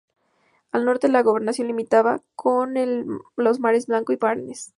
Al 0.71 0.85
norte, 0.85 1.09
la 1.09 1.21
gobernación 1.21 1.67
limitaba 1.67 2.23
con 2.35 2.73
los 3.35 3.59
mares 3.59 3.85
Blanco 3.85 4.11
y 4.11 4.15
Barents. 4.15 4.69